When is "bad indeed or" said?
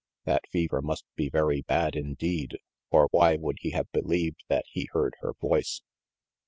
1.61-3.07